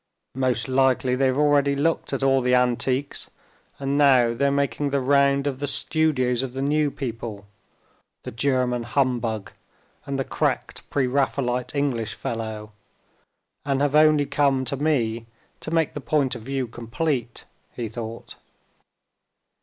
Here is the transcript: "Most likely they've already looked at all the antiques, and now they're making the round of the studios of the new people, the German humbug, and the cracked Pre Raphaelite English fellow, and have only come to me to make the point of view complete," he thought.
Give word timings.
"Most 0.33 0.67
likely 0.67 1.13
they've 1.13 1.37
already 1.37 1.75
looked 1.75 2.11
at 2.11 2.23
all 2.23 2.41
the 2.41 2.55
antiques, 2.55 3.29
and 3.77 3.99
now 3.99 4.33
they're 4.33 4.49
making 4.49 4.89
the 4.89 4.99
round 4.99 5.45
of 5.45 5.59
the 5.59 5.67
studios 5.67 6.41
of 6.41 6.53
the 6.53 6.61
new 6.63 6.89
people, 6.89 7.45
the 8.23 8.31
German 8.31 8.81
humbug, 8.81 9.51
and 10.07 10.17
the 10.17 10.23
cracked 10.23 10.81
Pre 10.89 11.05
Raphaelite 11.05 11.75
English 11.75 12.15
fellow, 12.15 12.71
and 13.63 13.79
have 13.79 13.93
only 13.93 14.25
come 14.25 14.65
to 14.65 14.75
me 14.75 15.27
to 15.59 15.69
make 15.69 15.93
the 15.93 16.01
point 16.01 16.33
of 16.33 16.41
view 16.41 16.65
complete," 16.67 17.45
he 17.75 17.87
thought. 17.87 18.37